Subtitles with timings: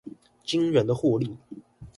[0.43, 1.37] 驚人的獲利